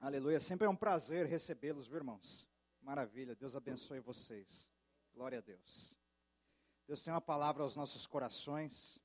[0.00, 0.40] Aleluia.
[0.40, 2.48] Sempre é um prazer recebê-los, viu, irmãos?
[2.80, 3.36] Maravilha.
[3.36, 4.70] Deus abençoe vocês.
[5.12, 5.94] Glória a Deus.
[6.86, 8.98] Deus tem uma palavra aos nossos corações.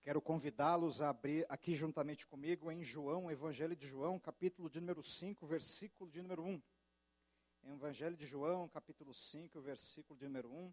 [0.00, 5.02] Quero convidá-los a abrir aqui juntamente comigo em João, Evangelho de João, capítulo de número
[5.02, 6.62] 5, versículo de número 1.
[7.64, 10.72] Em Evangelho de João, capítulo 5, versículo de número 1.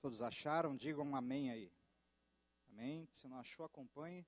[0.00, 0.76] Todos acharam?
[0.76, 1.72] Digam um amém aí.
[2.74, 3.08] Amém?
[3.12, 4.26] Se não achou, acompanhe.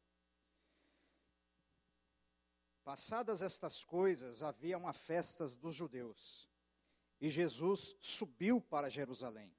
[2.85, 6.49] Passadas estas coisas, havia uma festa dos judeus,
[7.21, 9.53] e Jesus subiu para Jerusalém.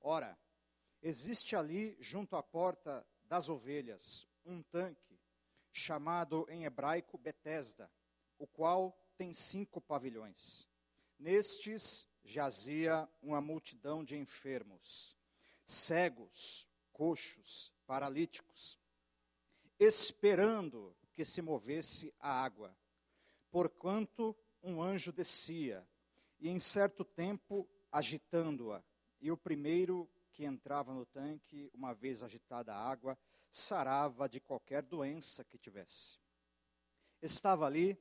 [0.00, 0.36] Ora,
[1.00, 5.16] existe ali, junto à porta das ovelhas, um tanque,
[5.70, 7.88] chamado em hebraico Betesda,
[8.36, 10.68] o qual tem cinco pavilhões.
[11.16, 15.16] Nestes jazia uma multidão de enfermos,
[15.64, 18.78] cegos, coxos, paralíticos,
[19.80, 22.76] esperando que se movesse a água,
[23.50, 25.88] porquanto um anjo descia,
[26.38, 28.84] e em certo tempo agitando-a,
[29.22, 33.18] e o primeiro que entrava no tanque, uma vez agitada a água,
[33.50, 36.20] sarava de qualquer doença que tivesse.
[37.22, 37.98] Estava ali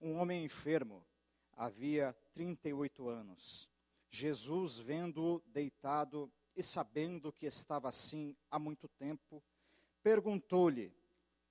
[0.00, 1.06] um homem enfermo,
[1.52, 3.70] havia 38 anos.
[4.10, 9.40] Jesus, vendo-o deitado e sabendo que estava assim há muito tempo,
[10.02, 10.92] perguntou-lhe: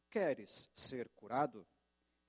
[0.09, 1.66] Queres ser curado?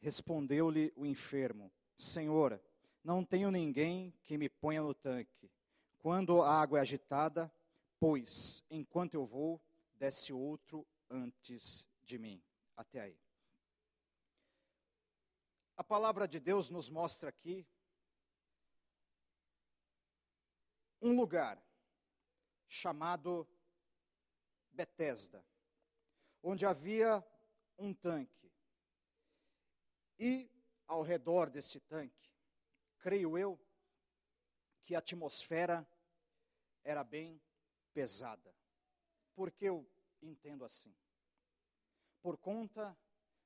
[0.01, 2.63] Respondeu-lhe o enfermo: Senhor,
[3.03, 5.51] não tenho ninguém que me ponha no tanque.
[5.99, 7.53] Quando a água é agitada,
[7.99, 9.61] pois, enquanto eu vou,
[9.95, 12.41] desce outro antes de mim.
[12.77, 13.19] Até aí.
[15.77, 17.67] A palavra de Deus nos mostra aqui
[21.03, 21.61] um lugar
[22.69, 23.49] chamado
[24.71, 25.45] Betesda,
[26.43, 27.25] onde havia
[27.79, 28.53] um tanque.
[30.19, 30.51] E
[30.87, 32.31] ao redor desse tanque,
[32.99, 33.59] creio eu,
[34.83, 35.87] que a atmosfera
[36.83, 37.41] era bem
[37.93, 38.55] pesada.
[39.35, 39.87] Por que eu
[40.23, 40.95] entendo assim?
[42.23, 42.97] Por conta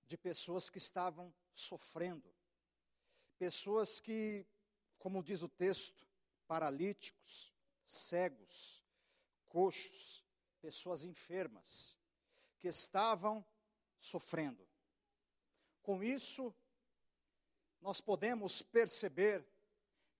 [0.06, 2.32] de pessoas que estavam sofrendo,
[3.38, 4.46] pessoas que,
[4.98, 6.06] como diz o texto,
[6.46, 7.52] paralíticos,
[7.84, 8.81] cegos,
[9.52, 10.24] coxos,
[10.62, 11.94] pessoas enfermas,
[12.58, 13.44] que estavam
[13.98, 14.66] sofrendo.
[15.82, 16.54] Com isso,
[17.78, 19.46] nós podemos perceber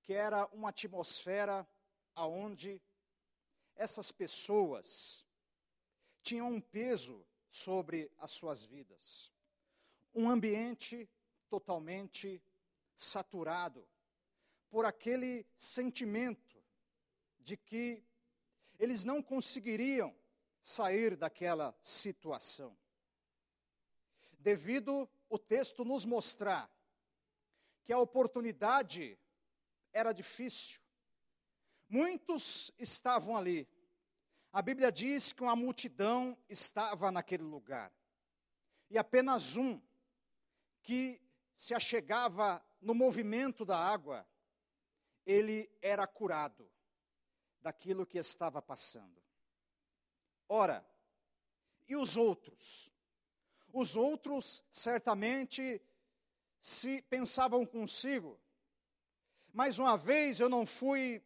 [0.03, 1.67] que era uma atmosfera
[2.15, 2.83] aonde
[3.75, 5.25] essas pessoas
[6.23, 9.33] tinham um peso sobre as suas vidas.
[10.15, 11.09] Um ambiente
[11.49, 12.43] totalmente
[12.95, 13.89] saturado
[14.69, 16.63] por aquele sentimento
[17.39, 18.05] de que
[18.83, 20.13] eles não conseguiriam
[20.61, 22.77] sair daquela situação.
[24.41, 26.69] Devido o texto nos mostrar
[27.85, 29.17] que a oportunidade
[29.93, 30.81] era difícil.
[31.89, 33.69] Muitos estavam ali.
[34.53, 37.93] A Bíblia diz que uma multidão estava naquele lugar.
[38.91, 39.81] E apenas um
[40.83, 41.23] que
[41.55, 44.27] se achegava no movimento da água,
[45.25, 46.69] ele era curado
[47.63, 49.23] daquilo que estava passando.
[50.49, 50.85] Ora,
[51.89, 52.91] e os outros?
[53.73, 55.81] Os outros certamente
[56.61, 58.39] se pensavam consigo,
[59.53, 61.23] mais uma vez eu não fui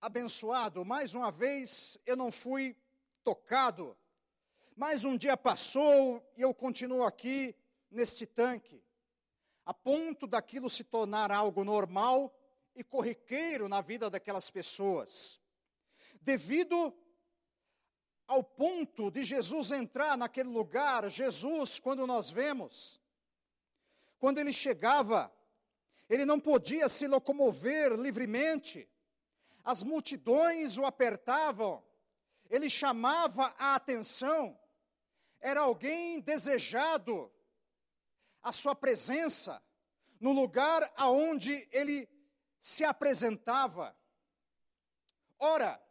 [0.00, 2.76] abençoado, mais uma vez eu não fui
[3.24, 3.96] tocado,
[4.76, 7.54] mais um dia passou e eu continuo aqui
[7.90, 8.82] neste tanque,
[9.64, 12.34] a ponto daquilo se tornar algo normal
[12.74, 15.40] e corriqueiro na vida daquelas pessoas.
[16.20, 16.94] Devido
[18.26, 23.00] ao ponto de Jesus entrar naquele lugar, Jesus, quando nós vemos,
[24.18, 25.32] quando ele chegava,
[26.08, 28.88] ele não podia se locomover livremente,
[29.64, 31.82] as multidões o apertavam,
[32.48, 34.58] ele chamava a atenção,
[35.40, 37.32] era alguém desejado,
[38.42, 39.62] a sua presença,
[40.20, 42.08] no lugar aonde ele
[42.62, 43.94] se apresentava.
[45.36, 45.82] Ora,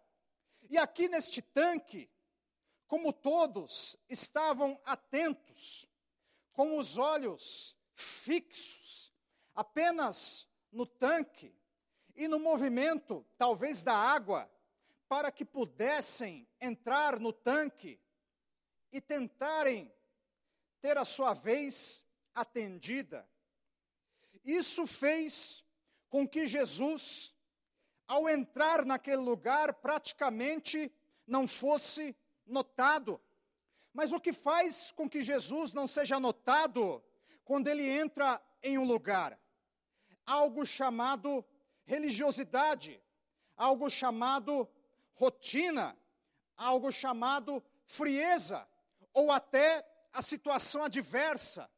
[0.69, 2.09] e aqui neste tanque,
[2.88, 5.85] como todos estavam atentos,
[6.53, 9.13] com os olhos fixos
[9.53, 11.53] apenas no tanque
[12.15, 14.50] e no movimento, talvez, da água,
[15.09, 18.00] para que pudessem entrar no tanque
[18.94, 19.94] e tentarem
[20.79, 23.29] ter a sua vez atendida.
[24.45, 25.65] Isso fez
[26.12, 27.34] com que Jesus,
[28.06, 30.92] ao entrar naquele lugar, praticamente
[31.25, 32.13] não fosse
[32.46, 33.19] notado.
[33.94, 37.02] Mas o que faz com que Jesus não seja notado
[37.46, 39.40] quando ele entra em um lugar?
[40.25, 41.46] Algo chamado
[41.86, 43.02] religiosidade,
[43.56, 44.68] algo chamado
[45.14, 45.98] rotina,
[46.57, 48.68] algo chamado frieza,
[49.14, 51.72] ou até a situação adversa.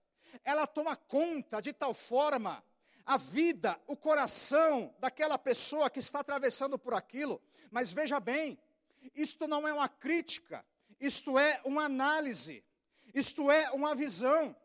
[0.44, 2.64] Ela toma conta de tal forma
[3.06, 7.42] a vida, o coração daquela pessoa que está atravessando por aquilo.
[7.70, 8.58] Mas veja bem,
[9.14, 10.66] isto não é uma crítica,
[11.00, 12.64] isto é uma análise,
[13.14, 14.56] isto é uma visão.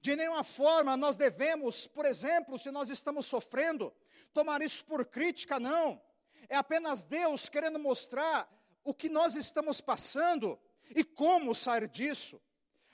[0.00, 3.92] De nenhuma forma nós devemos, por exemplo, se nós estamos sofrendo,
[4.32, 6.00] tomar isso por crítica, não.
[6.48, 8.48] É apenas Deus querendo mostrar
[8.84, 10.58] o que nós estamos passando
[10.90, 12.40] e como sair disso.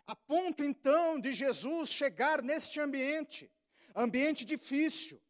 [0.06, 3.50] A ponto então de Jesus chegar neste ambiente,
[3.96, 5.20] ambiente difícil,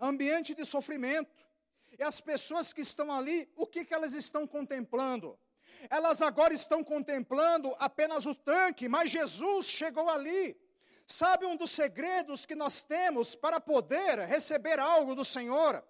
[0.00, 1.44] ambiente de sofrimento.
[1.98, 5.38] E as pessoas que estão ali, o que, que elas estão contemplando?
[5.90, 10.56] Elas agora estão contemplando apenas o tanque, mas Jesus chegou ali.
[11.06, 15.84] Sabe um dos segredos que nós temos para poder receber algo do Senhor?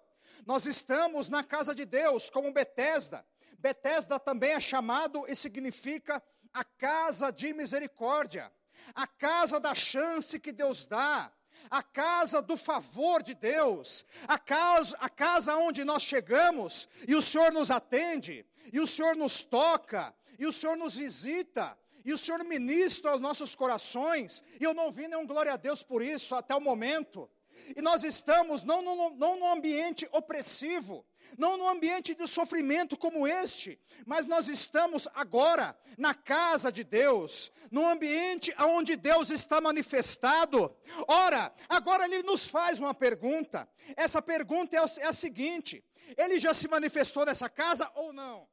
[0.45, 3.25] Nós estamos na casa de Deus, como Betesda.
[3.57, 6.21] Betesda também é chamado e significa
[6.53, 8.51] a casa de misericórdia,
[8.93, 11.31] a casa da chance que Deus dá,
[11.69, 17.21] a casa do favor de Deus, a casa, a casa onde nós chegamos e o
[17.21, 22.17] Senhor nos atende, e o Senhor nos toca, e o Senhor nos visita, e o
[22.17, 26.35] Senhor ministra aos nossos corações, e eu não vi nenhum glória a Deus por isso
[26.35, 27.29] até o momento.
[27.75, 31.05] E nós estamos não, não, não num ambiente opressivo,
[31.37, 37.51] não num ambiente de sofrimento como este, mas nós estamos agora na casa de Deus,
[37.71, 40.75] num ambiente onde Deus está manifestado.
[41.07, 43.67] Ora, agora ele nos faz uma pergunta.
[43.95, 45.83] Essa pergunta é, é a seguinte:
[46.17, 48.47] ele já se manifestou nessa casa ou não?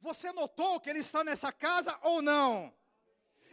[0.00, 2.72] Você notou que ele está nessa casa ou não?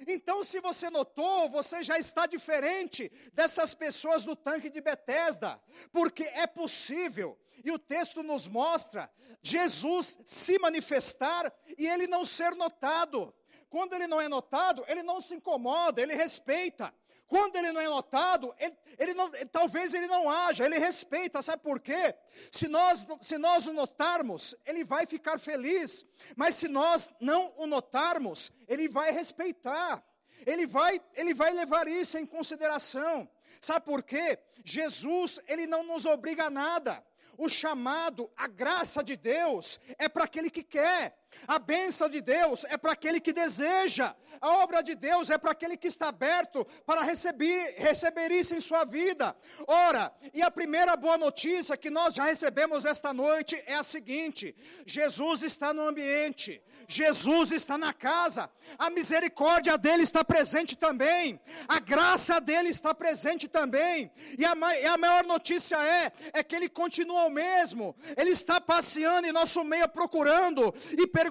[0.08, 5.62] Então, se você notou, você já está diferente dessas pessoas do tanque de Betesda,
[5.92, 9.10] porque é possível, e o texto nos mostra,
[9.42, 13.34] Jesus se manifestar e ele não ser notado.
[13.70, 16.94] Quando ele não é notado, ele não se incomoda, ele respeita.
[17.28, 21.64] Quando ele não é notado, ele, ele não, talvez ele não haja, ele respeita, sabe
[21.64, 22.14] por quê?
[22.52, 26.06] Se nós, se nós o notarmos, ele vai ficar feliz,
[26.36, 30.04] mas se nós não o notarmos, ele vai respeitar,
[30.46, 33.28] ele vai, ele vai levar isso em consideração.
[33.60, 34.38] Sabe por quê?
[34.64, 37.04] Jesus, ele não nos obriga a nada.
[37.38, 41.18] O chamado, a graça de Deus é para aquele que quer.
[41.48, 44.16] A bênção de Deus é para aquele que deseja.
[44.42, 48.62] A obra de Deus é para aquele que está aberto para receber, receber isso em
[48.62, 49.36] sua vida.
[49.68, 54.56] Ora, e a primeira boa notícia que nós já recebemos esta noite é a seguinte:
[54.86, 61.80] Jesus está no ambiente, Jesus está na casa, a misericórdia dele está presente também, a
[61.80, 64.12] graça dele está presente também.
[64.38, 68.60] E a, e a maior notícia é, é que ele continua o mesmo, ele está
[68.60, 71.25] passeando em nosso meio procurando e perguntando: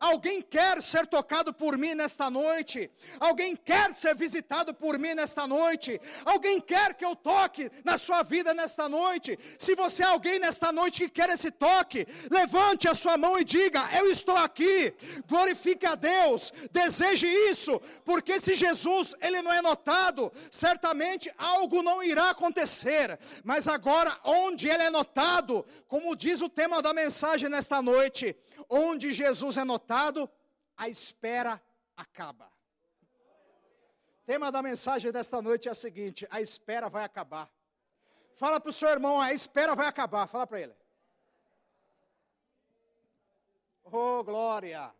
[0.00, 2.90] alguém quer ser tocado por mim nesta noite?
[3.20, 6.00] Alguém quer ser visitado por mim nesta noite?
[6.24, 9.38] Alguém quer que eu toque na sua vida nesta noite?
[9.58, 13.44] Se você é alguém nesta noite que quer esse toque, levante a sua mão e
[13.44, 14.94] diga: Eu estou aqui.
[15.28, 22.02] Glorifique a Deus, deseje isso, porque se Jesus ele não é notado, certamente algo não
[22.02, 23.18] irá acontecer.
[23.44, 28.36] Mas agora, onde ele é notado, como diz o tema da mensagem nesta noite,
[28.68, 30.30] onde Jesus é notado,
[30.76, 31.62] a espera
[31.96, 32.50] acaba.
[34.24, 37.50] Tema da mensagem desta noite é a seguinte: a espera vai acabar.
[38.34, 40.26] Fala para o seu irmão, a espera vai acabar.
[40.26, 40.74] Fala para ele.
[43.84, 44.92] Oh, glória!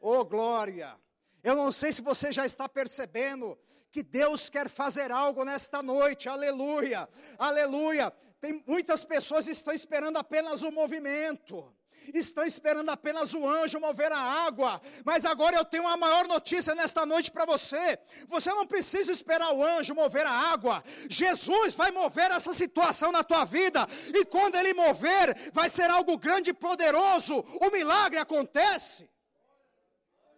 [0.00, 0.96] Oh, glória!
[1.42, 3.58] Eu não sei se você já está percebendo
[3.90, 6.28] que Deus quer fazer algo nesta noite.
[6.28, 7.08] Aleluia!
[7.38, 8.10] Aleluia!
[8.38, 11.74] Tem muitas pessoas que estão esperando apenas o movimento
[12.14, 14.80] estão esperando apenas o anjo mover a água.
[15.04, 17.98] Mas agora eu tenho uma maior notícia nesta noite para você.
[18.28, 20.82] Você não precisa esperar o anjo mover a água.
[21.08, 23.86] Jesus vai mover essa situação na tua vida.
[24.14, 27.44] E quando ele mover, vai ser algo grande e poderoso.
[27.60, 29.08] O milagre acontece.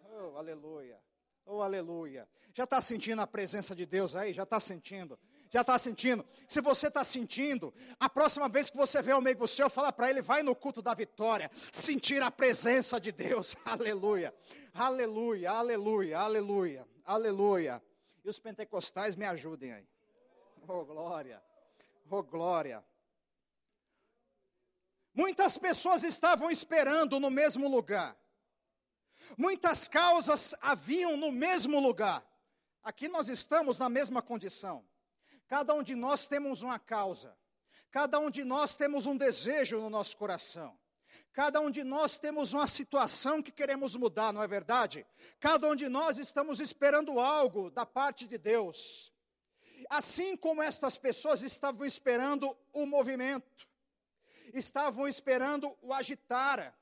[0.09, 0.99] Oh, aleluia.
[1.45, 2.27] Oh, aleluia.
[2.53, 4.33] Já está sentindo a presença de Deus aí?
[4.33, 5.19] Já está sentindo?
[5.55, 6.25] Já está sentindo?
[6.49, 10.09] Se você está sentindo, a próxima vez que você vê o amigo seu, fala para
[10.09, 13.55] ele, vai no culto da vitória, sentir a presença de Deus.
[13.63, 14.35] Aleluia,
[14.73, 17.81] aleluia, aleluia, aleluia, aleluia.
[18.25, 19.87] E os pentecostais me ajudem aí.
[20.67, 21.41] Oh, glória,
[22.09, 22.83] oh, glória.
[25.13, 28.13] Muitas pessoas estavam esperando no mesmo lugar.
[29.37, 32.29] Muitas causas haviam no mesmo lugar.
[32.83, 34.85] Aqui nós estamos na mesma condição.
[35.47, 37.35] Cada um de nós temos uma causa.
[37.91, 40.77] Cada um de nós temos um desejo no nosso coração.
[41.31, 45.05] Cada um de nós temos uma situação que queremos mudar, não é verdade?
[45.39, 49.13] Cada um de nós estamos esperando algo da parte de Deus.
[49.89, 53.67] Assim como estas pessoas estavam esperando o movimento,
[54.53, 56.73] estavam esperando o agitar.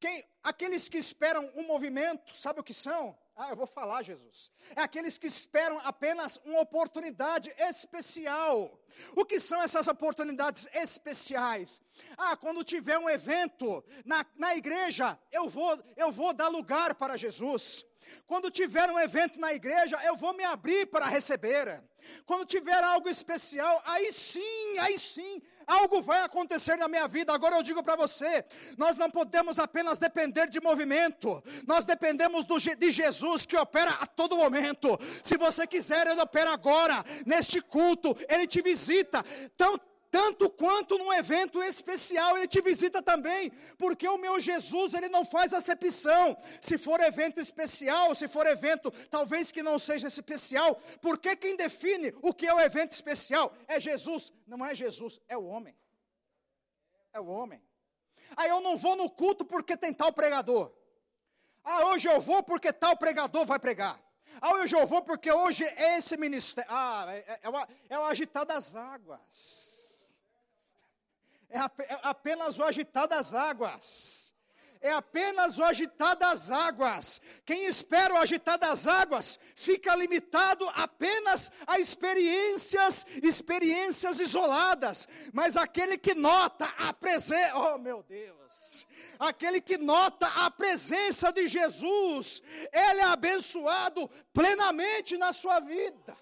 [0.00, 3.16] Quem, aqueles que esperam um movimento, sabe o que são?
[3.36, 4.50] Ah, eu vou falar, Jesus.
[4.74, 8.80] É aqueles que esperam apenas uma oportunidade especial.
[9.14, 11.78] O que são essas oportunidades especiais?
[12.16, 17.18] Ah, quando tiver um evento na, na igreja, eu vou, eu vou dar lugar para
[17.18, 17.84] Jesus.
[18.26, 21.82] Quando tiver um evento na igreja, eu vou me abrir para receber.
[22.24, 27.32] Quando tiver algo especial, aí sim, aí sim, algo vai acontecer na minha vida.
[27.32, 28.44] Agora eu digo para você:
[28.78, 34.06] nós não podemos apenas depender de movimento, nós dependemos do, de Jesus que opera a
[34.06, 34.98] todo momento.
[35.22, 39.24] Se você quiser, Ele opera agora, neste culto, Ele te visita.
[39.54, 39.78] Então,
[40.10, 45.24] tanto quanto num evento especial ele te visita também, porque o meu Jesus, ele não
[45.24, 46.36] faz acepção.
[46.60, 52.14] Se for evento especial, se for evento talvez que não seja especial, porque quem define
[52.22, 55.76] o que é o evento especial é Jesus, não é Jesus, é o homem.
[57.12, 57.62] É o homem.
[58.36, 60.72] Aí eu não vou no culto porque tem tal pregador.
[61.64, 64.00] Ah, hoje eu vou porque tal pregador vai pregar.
[64.40, 66.70] Ah, hoje eu vou porque hoje é esse ministério.
[66.70, 69.65] Ah, é, é, é, o, é o agitar das águas
[71.48, 74.26] é, é apenas o agitar das águas.
[74.80, 77.20] É apenas o agitar das águas.
[77.44, 85.08] Quem espera o agitar das águas fica limitado apenas a experiências, experiências isoladas.
[85.32, 88.86] Mas aquele que nota a presença, oh meu Deus,
[89.18, 96.16] aquele que nota a presença de Jesus, ele é abençoado plenamente na sua vida.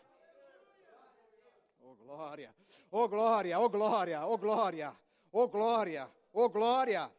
[1.83, 2.55] Oh glória,
[2.91, 5.04] oh glória, oh glória, oh glória.
[5.37, 7.13] Oh glória, oh glória.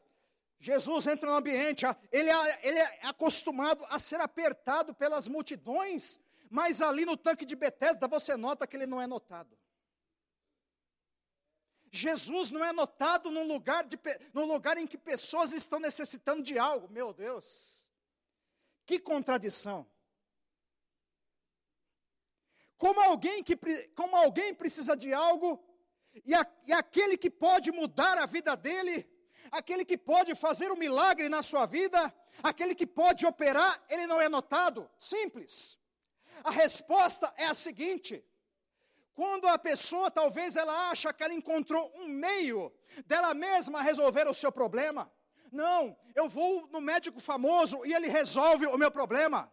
[0.58, 6.18] Jesus entra no ambiente, ele é, ele é acostumado a ser apertado pelas multidões,
[6.50, 9.60] mas ali no tanque de Betesda você nota que ele não é notado.
[11.92, 14.00] Jesus não é notado num lugar, de,
[14.34, 16.90] num lugar em que pessoas estão necessitando de algo.
[16.90, 17.86] Meu Deus,
[18.86, 19.86] que contradição.
[22.78, 23.58] Como alguém, que,
[23.94, 25.62] como alguém precisa de algo,
[26.24, 29.10] e, a, e aquele que pode mudar a vida dele,
[29.52, 34.22] aquele que pode fazer um milagre na sua vida, aquele que pode operar, ele não
[34.22, 34.90] é notado?
[35.00, 35.78] Simples.
[36.44, 38.24] A resposta é a seguinte:
[39.14, 42.72] quando a pessoa talvez ela acha que ela encontrou um meio
[43.06, 45.12] dela mesma resolver o seu problema,
[45.52, 49.52] não, eu vou no médico famoso e ele resolve o meu problema.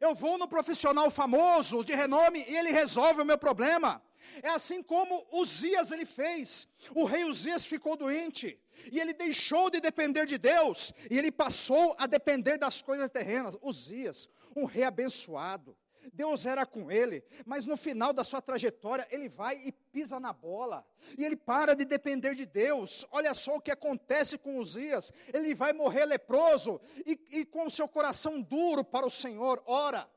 [0.00, 4.02] Eu vou no profissional famoso de renome e ele resolve o meu problema.
[4.42, 6.66] É assim como Uzias ele fez.
[6.94, 8.58] O rei Uzias ficou doente.
[8.90, 10.92] E ele deixou de depender de Deus.
[11.10, 13.56] E ele passou a depender das coisas terrenas.
[13.62, 15.76] Uzias, um rei abençoado.
[16.12, 20.32] Deus era com ele, mas no final da sua trajetória ele vai e pisa na
[20.32, 20.84] bola,
[21.16, 23.06] e ele para de depender de Deus.
[23.10, 27.88] Olha só o que acontece com Uzias: ele vai morrer leproso e, e com seu
[27.88, 29.62] coração duro para o Senhor.
[29.66, 30.08] Ora,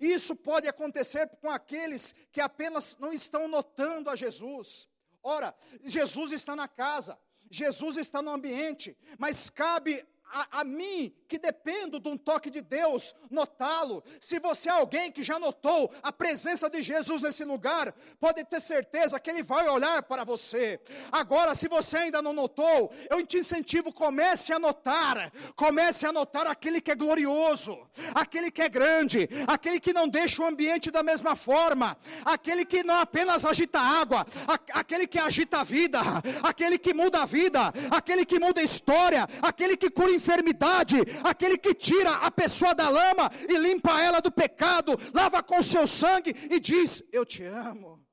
[0.00, 4.88] isso pode acontecer com aqueles que apenas não estão notando a Jesus.
[5.22, 7.18] Ora, Jesus está na casa,
[7.50, 12.60] Jesus está no ambiente, mas cabe a, a, mim, que dependo de um toque de
[12.60, 14.04] Deus, notá-lo.
[14.20, 18.60] Se você é alguém que já notou a presença de Jesus nesse lugar, pode ter
[18.60, 20.78] certeza que Ele vai olhar para você.
[21.10, 26.46] Agora, se você ainda não notou, eu te incentivo, comece a notar, comece a notar
[26.46, 27.78] aquele que é glorioso,
[28.14, 31.96] aquele que é grande, aquele que não deixa o ambiente da mesma forma,
[32.26, 34.26] aquele que não apenas agita água,
[34.74, 35.98] aquele que agita a vida,
[36.42, 41.58] aquele que muda a vida, aquele que muda a história, aquele que cura enfermidade, aquele
[41.58, 46.34] que tira a pessoa da lama e limpa ela do pecado, lava com seu sangue
[46.50, 48.04] e diz: Eu te amo.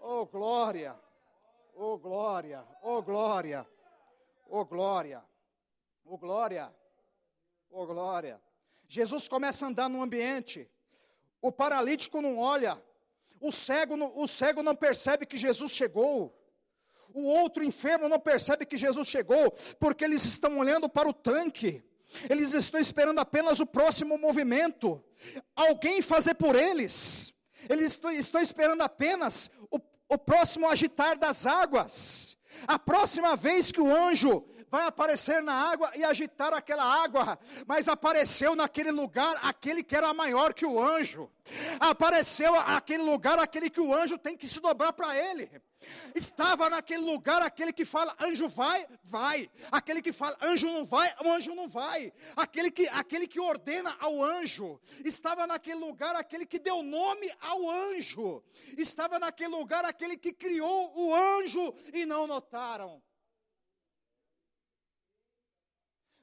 [0.00, 0.96] Oh glória,
[1.74, 3.66] oh glória, oh glória,
[4.48, 5.22] oh glória,
[6.04, 6.72] oh glória,
[7.70, 8.40] oh glória.
[8.88, 10.70] Jesus começa a andar no ambiente,
[11.42, 12.80] o paralítico não olha,
[13.40, 16.34] o cego, o cego não percebe que Jesus chegou.
[17.12, 19.50] O outro enfermo não percebe que Jesus chegou,
[19.80, 21.82] porque eles estão olhando para o tanque.
[22.28, 25.02] Eles estão esperando apenas o próximo movimento,
[25.54, 27.32] alguém fazer por eles.
[27.68, 32.36] Eles estão, esperando apenas o, o próximo agitar das águas.
[32.66, 37.88] A próxima vez que o anjo vai aparecer na água e agitar aquela água, mas
[37.88, 41.30] apareceu naquele lugar aquele que era maior que o anjo.
[41.78, 45.50] Apareceu aquele lugar aquele que o anjo tem que se dobrar para ele.
[46.14, 49.50] Estava naquele lugar aquele que fala anjo vai, vai.
[49.70, 52.12] Aquele que fala anjo não vai, o anjo não vai.
[52.34, 54.80] Aquele que, aquele que ordena ao anjo.
[55.04, 58.42] Estava naquele lugar aquele que deu nome ao anjo.
[58.76, 63.00] Estava naquele lugar aquele que criou o anjo e não notaram.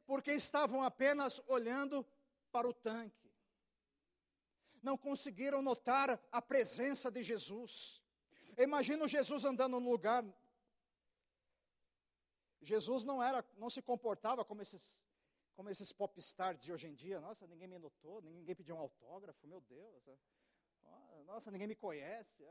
[0.05, 2.05] Porque estavam apenas olhando
[2.51, 3.31] para o tanque.
[4.81, 8.01] Não conseguiram notar a presença de Jesus.
[8.57, 10.23] Imagina Jesus andando no lugar.
[12.61, 14.97] Jesus não era, não se comportava como esses,
[15.55, 17.19] como esses popstars de hoje em dia.
[17.19, 20.03] Nossa, ninguém me notou, ninguém pediu um autógrafo, meu Deus.
[21.25, 22.45] Nossa, ninguém me conhece.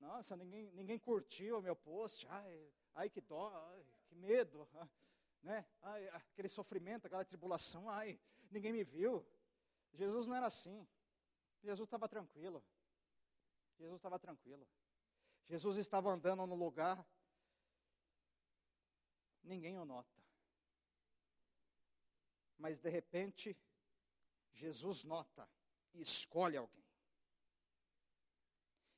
[0.00, 2.26] Nossa, ninguém, ninguém curtiu o meu post.
[2.28, 4.66] Ai, ai que dó, ai, que medo.
[5.42, 5.64] Né?
[5.82, 7.88] Ai, aquele sofrimento, aquela tribulação.
[7.88, 8.18] Ai,
[8.50, 9.26] ninguém me viu.
[9.92, 10.86] Jesus não era assim.
[11.62, 12.64] Jesus estava tranquilo.
[13.78, 14.66] Jesus estava tranquilo.
[15.48, 17.06] Jesus estava andando no lugar,
[19.42, 20.18] ninguém o nota.
[22.58, 23.56] Mas de repente,
[24.52, 25.48] Jesus nota
[25.94, 26.84] e escolhe alguém.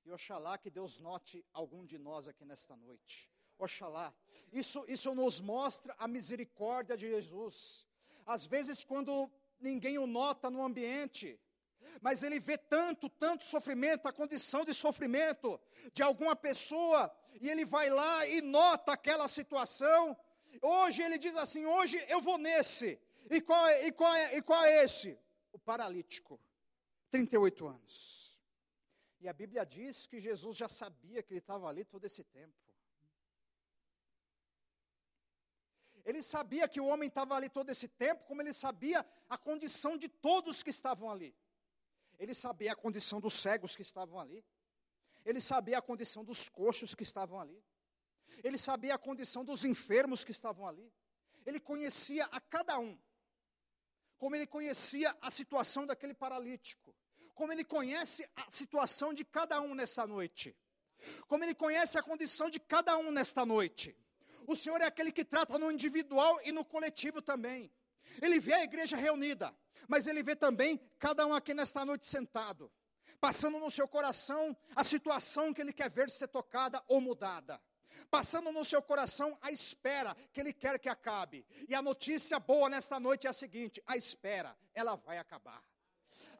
[0.05, 3.31] E oxalá que Deus note algum de nós aqui nesta noite.
[3.65, 4.13] Oxalá.
[4.53, 7.87] Isso, isso nos mostra a misericórdia de Jesus.
[8.27, 11.39] Às vezes, quando ninguém o nota no ambiente,
[12.01, 15.61] mas ele vê tanto, tanto sofrimento, a condição de sofrimento
[15.93, 20.17] de alguma pessoa, e ele vai lá e nota aquela situação.
[20.63, 22.99] Hoje ele diz assim: hoje eu vou nesse.
[23.31, 25.19] E qual é, e qual é, e qual é esse?
[25.53, 26.41] O paralítico,
[27.11, 28.39] 38 anos.
[29.21, 32.55] E a Bíblia diz que Jesus já sabia que ele estava ali todo esse tempo.
[36.11, 39.97] Ele sabia que o homem estava ali todo esse tempo, como ele sabia a condição
[39.97, 41.33] de todos que estavam ali.
[42.19, 44.45] Ele sabia a condição dos cegos que estavam ali.
[45.25, 47.63] Ele sabia a condição dos coxos que estavam ali.
[48.43, 50.93] Ele sabia a condição dos enfermos que estavam ali.
[51.47, 52.99] Ele conhecia a cada um.
[54.19, 56.93] Como ele conhecia a situação daquele paralítico.
[57.37, 60.57] Como ele conhece a situação de cada um nessa noite.
[61.29, 63.97] Como ele conhece a condição de cada um nesta noite.
[64.47, 67.71] O Senhor é aquele que trata no individual e no coletivo também.
[68.21, 69.55] Ele vê a igreja reunida
[69.91, 72.71] mas Ele vê também cada um aqui nesta noite sentado,
[73.21, 77.61] passando no seu coração a situação que Ele quer ver ser tocada ou mudada.
[78.09, 81.45] Passando no seu coração a espera que Ele quer que acabe.
[81.69, 85.61] E a notícia boa nesta noite é a seguinte: a espera, ela vai acabar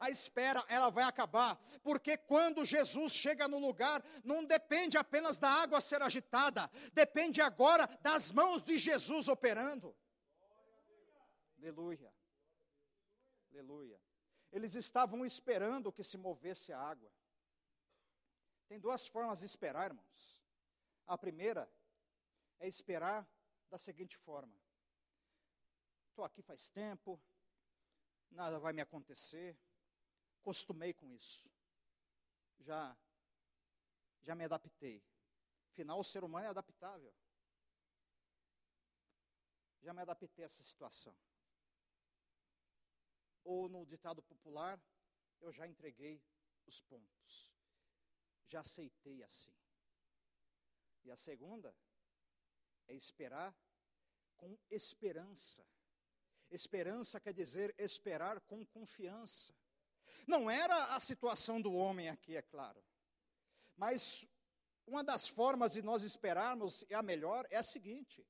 [0.01, 5.47] a espera ela vai acabar, porque quando Jesus chega no lugar, não depende apenas da
[5.47, 9.95] água ser agitada, depende agora das mãos de Jesus operando.
[11.59, 12.11] Aleluia.
[13.51, 14.01] Aleluia.
[14.51, 17.11] Eles estavam esperando que se movesse a água.
[18.67, 20.41] Tem duas formas de esperar, irmãos.
[21.05, 21.71] A primeira
[22.59, 23.29] é esperar
[23.69, 24.59] da seguinte forma:
[26.09, 27.21] estou aqui faz tempo,
[28.31, 29.55] nada vai me acontecer,
[30.41, 31.49] costumei com isso,
[32.59, 32.97] já,
[34.21, 35.03] já me adaptei.
[35.71, 37.13] Afinal, o ser humano é adaptável.
[39.81, 41.15] Já me adaptei a essa situação
[43.43, 44.81] ou no ditado popular,
[45.39, 46.21] eu já entreguei
[46.65, 47.53] os pontos.
[48.47, 49.53] Já aceitei assim.
[51.03, 51.75] E a segunda
[52.87, 53.55] é esperar
[54.37, 55.65] com esperança.
[56.49, 59.55] Esperança quer dizer esperar com confiança.
[60.27, 62.83] Não era a situação do homem aqui, é claro.
[63.75, 64.25] Mas
[64.85, 68.25] uma das formas de nós esperarmos, e a melhor, é a seguinte: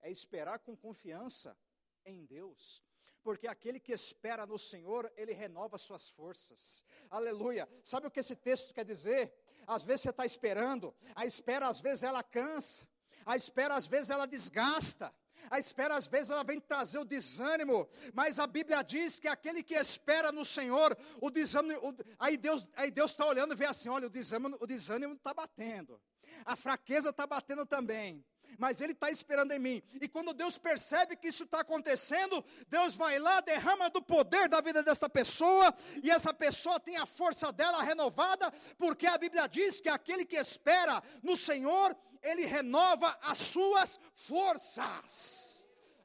[0.00, 1.56] é esperar com confiança
[2.04, 2.84] em Deus
[3.24, 6.84] porque aquele que espera no Senhor, ele renova suas forças.
[7.08, 7.66] Aleluia.
[7.82, 9.32] Sabe o que esse texto quer dizer?
[9.66, 12.86] Às vezes você está esperando, a espera às vezes ela cansa,
[13.24, 15.12] a espera às vezes ela desgasta.
[15.50, 19.62] A espera às vezes ela vem trazer o desânimo, mas a Bíblia diz que aquele
[19.62, 23.66] que espera no Senhor, o desânimo, o, aí Deus aí Deus está olhando e vê
[23.66, 26.00] assim, olha o desânimo o desânimo está batendo,
[26.44, 28.24] a fraqueza está batendo também
[28.58, 29.82] mas Ele está esperando em mim.
[30.00, 34.60] E quando Deus percebe que isso está acontecendo, Deus vai lá, derrama do poder da
[34.60, 39.80] vida dessa pessoa, e essa pessoa tem a força dela renovada, porque a Bíblia diz
[39.80, 45.53] que aquele que espera no Senhor, ele renova as suas forças.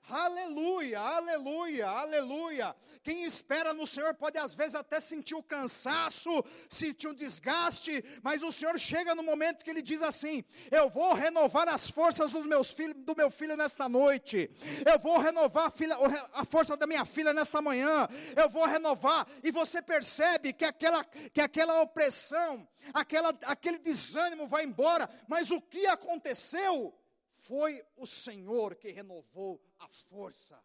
[0.10, 2.76] Aleluia, aleluia, aleluia.
[3.04, 8.42] Quem espera no Senhor pode às vezes até sentir o cansaço, sentir o desgaste, mas
[8.42, 12.46] o Senhor chega no momento que ele diz assim: Eu vou renovar as forças dos
[12.46, 14.50] meus filhos, do meu filho nesta noite,
[14.84, 15.96] eu vou renovar a, filha,
[16.34, 21.04] a força da minha filha nesta manhã, eu vou renovar, e você percebe que aquela,
[21.04, 26.99] que aquela opressão, aquela, aquele desânimo vai embora, mas o que aconteceu?
[27.40, 30.62] Foi o Senhor que renovou a força.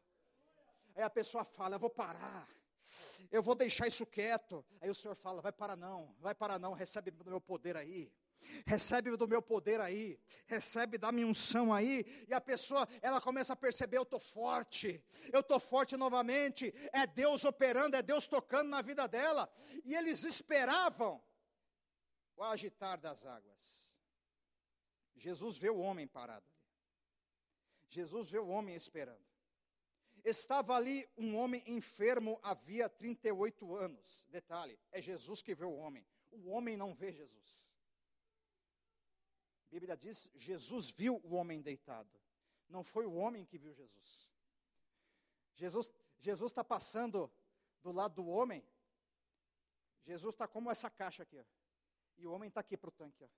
[0.96, 2.48] Aí a pessoa fala: Eu vou parar,
[3.30, 4.64] eu vou deixar isso quieto.
[4.80, 8.12] Aí o Senhor fala: Vai parar não, vai parar não, recebe do meu poder aí.
[8.66, 13.54] Recebe do meu poder aí, recebe da minha unção aí, e a pessoa, ela começa
[13.54, 18.68] a perceber: eu estou forte, eu estou forte novamente, é Deus operando, é Deus tocando
[18.68, 19.50] na vida dela,
[19.82, 21.22] e eles esperavam
[22.36, 23.94] o agitar das águas.
[25.16, 26.53] Jesus vê o homem parado
[27.94, 29.24] Jesus vê o homem esperando.
[30.24, 34.26] Estava ali um homem enfermo havia 38 anos.
[34.30, 36.04] Detalhe, é Jesus que vê o homem.
[36.32, 37.78] O homem não vê Jesus.
[39.68, 42.10] A Bíblia diz: Jesus viu o homem deitado.
[42.68, 44.32] Não foi o homem que viu Jesus.
[45.54, 47.30] Jesus Jesus está passando
[47.82, 48.66] do lado do homem.
[50.04, 51.44] Jesus está como essa caixa aqui, ó.
[52.16, 53.22] e o homem está aqui para o tanque.
[53.22, 53.28] Ó.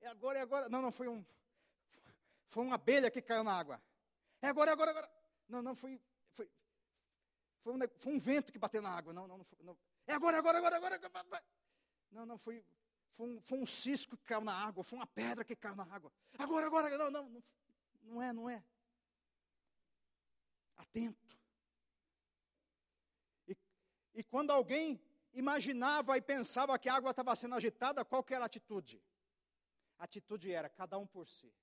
[0.00, 0.68] É agora, é agora.
[0.68, 1.24] Não, não, foi um.
[2.48, 3.80] Foi uma abelha que caiu na água.
[4.40, 5.10] É agora, é agora, é agora.
[5.48, 6.00] Não, não, foi.
[6.32, 6.50] Foi,
[7.60, 9.12] foi, um, foi um vento que bateu na água.
[9.12, 9.76] Não, não, não, foi, não.
[10.06, 11.00] É agora, agora, agora, agora.
[11.14, 11.44] agora.
[12.10, 12.64] Não, não, foi.
[13.12, 14.82] Foi um, foi um cisco que caiu na água.
[14.82, 16.10] Foi uma pedra que caiu na água.
[16.38, 16.96] Agora, agora.
[16.96, 17.42] Não, não, não,
[18.02, 18.64] não é, não é.
[20.78, 21.28] Atento.
[23.46, 23.56] E,
[24.14, 24.98] e quando alguém
[25.34, 29.00] imaginava e pensava que a água estava sendo agitada, qual que era a atitude?
[30.00, 31.54] A atitude era cada um por si.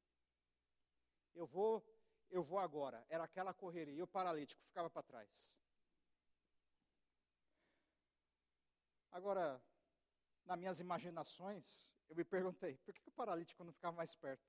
[1.33, 1.83] Eu vou,
[2.29, 3.03] eu vou agora.
[3.09, 3.95] Era aquela correria.
[3.95, 5.59] E o paralítico ficava para trás.
[9.09, 9.59] Agora,
[10.45, 14.47] nas minhas imaginações, eu me perguntei, por que, que o paralítico não ficava mais perto?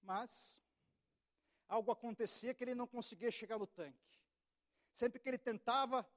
[0.00, 0.62] Mas
[1.66, 4.22] algo acontecia que ele não conseguia chegar no tanque.
[4.92, 6.08] Sempre que ele tentava,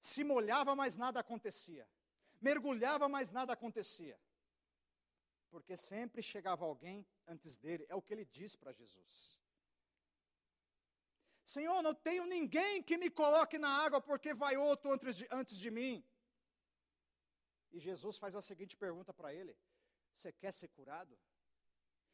[0.00, 1.88] se molhava, mas nada acontecia.
[2.40, 4.18] Mergulhava, mas nada acontecia.
[5.50, 9.40] Porque sempre chegava alguém antes dele, é o que ele diz para Jesus.
[11.44, 15.56] Senhor, não tenho ninguém que me coloque na água, porque vai outro antes de, antes
[15.56, 16.04] de mim.
[17.70, 19.56] E Jesus faz a seguinte pergunta para ele:
[20.12, 21.16] Você quer ser curado?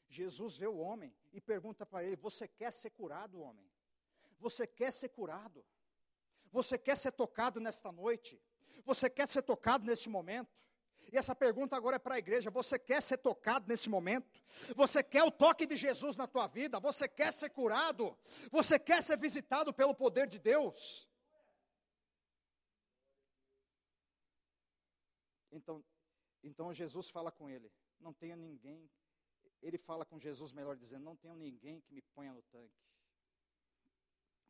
[0.08, 3.70] Jesus vê o homem e pergunta para ele: Você quer ser curado, homem?
[4.38, 5.64] Você quer ser curado?
[6.52, 8.40] Você quer ser tocado nesta noite?
[8.84, 10.50] Você quer ser tocado neste momento?
[11.10, 14.42] E essa pergunta agora é para a igreja: você quer ser tocado nesse momento?
[14.76, 16.78] Você quer o toque de Jesus na tua vida?
[16.80, 18.16] Você quer ser curado?
[18.50, 21.08] Você quer ser visitado pelo poder de Deus?
[25.50, 25.84] Então,
[26.42, 28.90] então Jesus fala com ele: não tenha ninguém.
[29.60, 32.82] Ele fala com Jesus, melhor dizendo: não tenha ninguém que me ponha no tanque.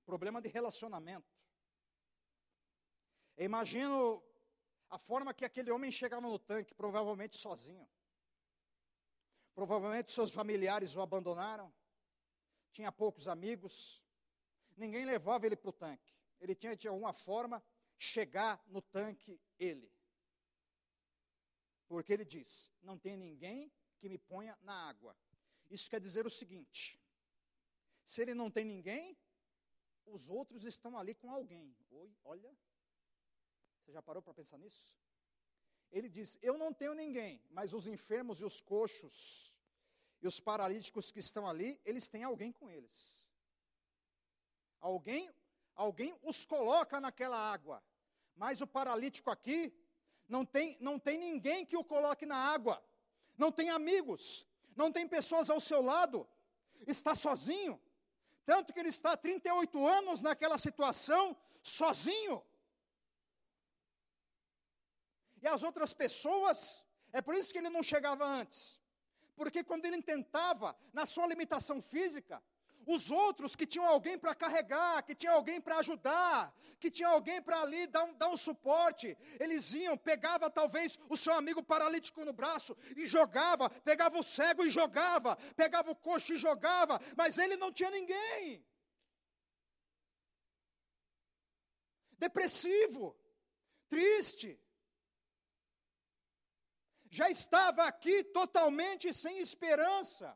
[0.04, 1.26] Problema de relacionamento.
[3.36, 4.22] Eu imagino
[4.90, 7.88] a forma que aquele homem chegava no tanque, provavelmente sozinho.
[9.54, 11.72] Provavelmente seus familiares o abandonaram,
[12.70, 14.02] tinha poucos amigos,
[14.76, 16.12] ninguém levava ele para o tanque.
[16.40, 17.62] Ele tinha de alguma forma
[17.98, 19.92] chegar no tanque ele.
[21.86, 25.16] Porque ele diz: Não tem ninguém que me ponha na água.
[25.70, 27.00] Isso quer dizer o seguinte:
[28.04, 29.16] se ele não tem ninguém,
[30.06, 31.76] os outros estão ali com alguém.
[31.90, 32.54] Oi, olha,
[33.82, 34.96] você já parou para pensar nisso?
[35.90, 39.54] Ele diz: Eu não tenho ninguém, mas os enfermos e os coxos
[40.22, 43.28] e os paralíticos que estão ali, eles têm alguém com eles.
[44.80, 45.28] Alguém,
[45.74, 47.82] alguém os coloca naquela água.
[48.36, 49.74] Mas o paralítico aqui
[50.28, 52.82] não tem, não tem ninguém que o coloque na água.
[53.36, 56.26] Não tem amigos, não tem pessoas ao seu lado.
[56.86, 57.80] Está sozinho.
[58.44, 62.42] Tanto que ele está há 38 anos naquela situação, sozinho.
[65.42, 68.80] E as outras pessoas, é por isso que ele não chegava antes.
[69.34, 72.42] Porque quando ele tentava, na sua limitação física,
[72.86, 77.40] os outros que tinham alguém para carregar, que tinham alguém para ajudar, que tinham alguém
[77.40, 82.24] para ali dar um, dar um suporte, eles iam, pegava talvez o seu amigo paralítico
[82.24, 87.38] no braço e jogava, pegava o cego e jogava, pegava o coxo e jogava, mas
[87.38, 88.64] ele não tinha ninguém.
[92.18, 93.16] Depressivo,
[93.88, 94.61] triste.
[97.12, 100.34] Já estava aqui totalmente sem esperança.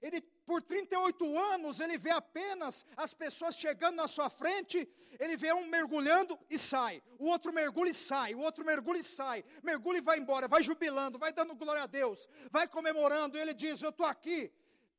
[0.00, 4.88] Ele, por 38 anos, ele vê apenas as pessoas chegando na sua frente,
[5.20, 9.04] ele vê um mergulhando e sai, o outro mergulha e sai, o outro mergulha e
[9.04, 13.52] sai, mergulha e vai embora, vai jubilando, vai dando glória a Deus, vai comemorando, ele
[13.52, 14.50] diz: Eu estou aqui,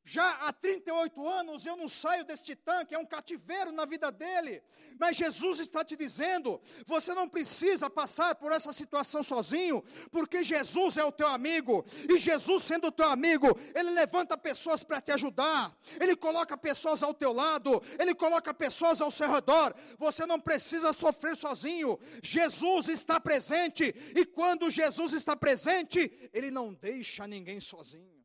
[0.04, 4.62] já há 38 anos eu não saio deste tanque, é um cativeiro na vida dele.
[4.98, 10.96] Mas Jesus está te dizendo: você não precisa passar por essa situação sozinho, porque Jesus
[10.96, 15.12] é o teu amigo, e Jesus, sendo o teu amigo, ele levanta pessoas para te
[15.12, 19.74] ajudar, ele coloca pessoas ao teu lado, ele coloca pessoas ao seu redor.
[19.98, 26.74] Você não precisa sofrer sozinho, Jesus está presente, e quando Jesus está presente, ele não
[26.74, 28.19] deixa ninguém sozinho.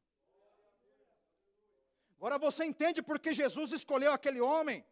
[2.17, 4.85] Agora você entende por que Jesus escolheu aquele homem?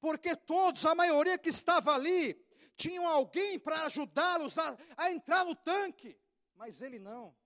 [0.00, 2.34] Porque todos, a maioria que estava ali,
[2.76, 6.18] tinham alguém para ajudá-los a, a entrar no tanque,
[6.54, 7.36] mas ele não.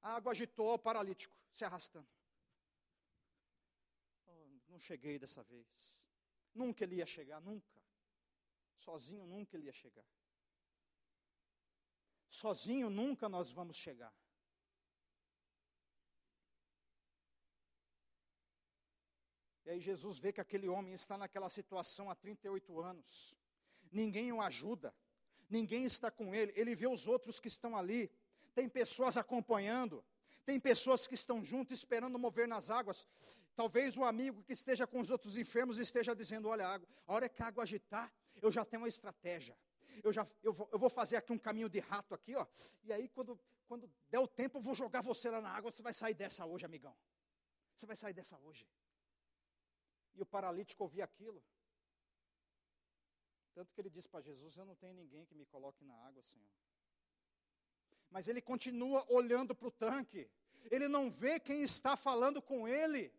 [0.00, 2.08] A água agitou o paralítico, se arrastando.
[4.26, 6.02] Oh, não cheguei dessa vez.
[6.54, 7.80] Nunca ele ia chegar, nunca.
[8.78, 10.04] Sozinho nunca ele ia chegar.
[12.28, 14.12] Sozinho nunca nós vamos chegar.
[19.72, 23.36] Aí Jesus vê que aquele homem está naquela situação há 38 anos.
[23.90, 24.94] Ninguém o ajuda,
[25.48, 26.52] ninguém está com ele.
[26.56, 28.10] Ele vê os outros que estão ali.
[28.54, 30.04] Tem pessoas acompanhando,
[30.44, 33.06] tem pessoas que estão junto esperando mover nas águas.
[33.54, 37.12] Talvez o amigo que esteja com os outros enfermos esteja dizendo: Olha, a, água, a
[37.12, 39.56] hora que a água agitar, eu já tenho uma estratégia.
[40.02, 42.46] Eu, já, eu, vou, eu vou fazer aqui um caminho de rato aqui, ó.
[42.82, 45.70] E aí, quando, quando der o tempo, eu vou jogar você lá na água.
[45.70, 46.96] Você vai sair dessa hoje, amigão.
[47.76, 48.66] Você vai sair dessa hoje.
[50.14, 51.42] E o paralítico ouvia aquilo.
[53.54, 56.22] Tanto que ele disse para Jesus: Eu não tenho ninguém que me coloque na água,
[56.22, 56.48] Senhor.
[58.10, 60.30] Mas ele continua olhando para o tanque.
[60.70, 63.12] Ele não vê quem está falando com ele.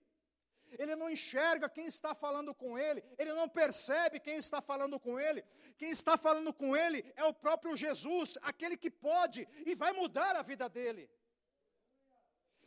[0.80, 3.04] Ele não enxerga quem está falando com ele.
[3.18, 5.44] Ele não percebe quem está falando com ele.
[5.78, 10.36] Quem está falando com ele é o próprio Jesus, aquele que pode e vai mudar
[10.36, 11.10] a vida dele.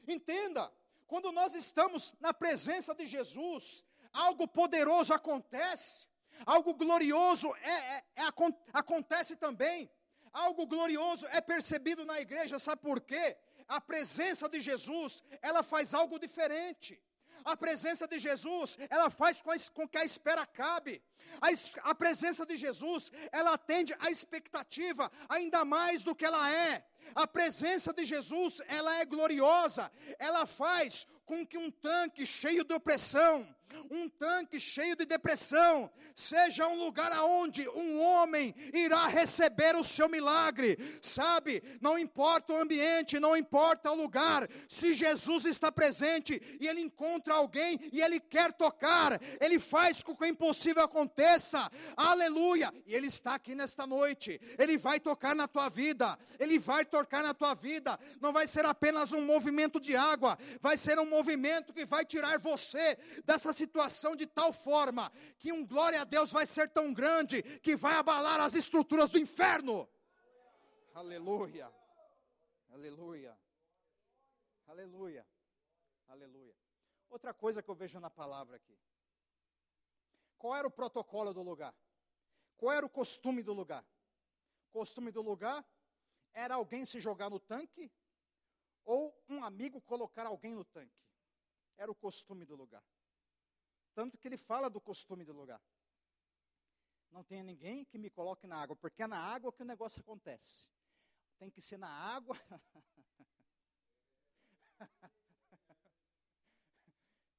[0.07, 0.73] Entenda,
[1.07, 3.85] quando nós estamos na presença de Jesus,
[4.17, 6.07] algo poderoso acontece,
[6.45, 8.23] algo glorioso é, é, é,
[8.73, 9.91] acontece também,
[10.33, 13.37] algo glorioso é percebido na igreja, sabe por quê?
[13.69, 17.01] A presença de Jesus, ela faz algo diferente.
[17.45, 19.41] A presença de Jesus, ela faz
[19.73, 21.03] com, que a espera acabe.
[21.41, 26.85] A, a presença de Jesus, ela atende à expectativa, ainda mais do que ela é.
[27.15, 29.93] A presença de Jesus, ela é gloriosa.
[30.19, 33.47] Ela faz com que um tanque cheio de opressão,
[33.91, 40.09] um tanque cheio de depressão, seja um lugar aonde um homem irá receber o seu
[40.09, 40.79] milagre.
[41.03, 41.63] Sabe?
[41.81, 44.49] Não importa o ambiente, não importa o lugar.
[44.69, 50.15] Se Jesus está presente e ele encontra alguém e ele quer tocar, ele faz com
[50.15, 51.71] que o impossível aconteça.
[51.97, 52.73] Aleluia!
[52.87, 54.41] E ele está aqui nesta noite.
[54.59, 56.19] Ele vai tocar na tua vida.
[56.39, 57.99] Ele vai tocar na tua vida.
[58.21, 62.39] Não vai ser apenas um movimento de água, vai ser um movimento que vai tirar
[62.39, 67.43] você dessa situação de tal forma que um glória a Deus vai ser tão grande
[67.61, 69.89] que vai abalar as estruturas do inferno.
[70.95, 71.73] Aleluia.
[72.71, 73.39] Aleluia.
[74.67, 75.27] Aleluia.
[76.09, 76.55] Aleluia.
[77.09, 78.79] Outra coisa que eu vejo na palavra aqui.
[80.39, 81.75] Qual era o protocolo do lugar?
[82.57, 83.85] Qual era o costume do lugar?
[84.71, 85.65] Costume do lugar
[86.33, 87.91] era alguém se jogar no tanque
[88.85, 91.03] ou um amigo colocar alguém no tanque.
[91.77, 92.85] Era o costume do lugar.
[93.97, 95.59] Tanto que ele fala do costume do lugar.
[97.11, 100.03] Não tem ninguém que me coloque na água, porque é na água que o negócio
[100.03, 100.69] acontece.
[101.39, 102.39] Tem que ser na água.